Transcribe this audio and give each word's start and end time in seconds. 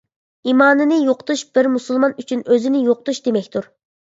ئىمانىنى 0.51 0.97
يوقىتىش 0.99 1.43
بىر 1.57 1.69
مۇسۇلمان 1.75 2.17
ئۈچۈن 2.25 2.43
ئۆزىنى 2.49 2.83
يوقىتىش 2.89 3.23
دېمەكتۇر. 3.31 3.71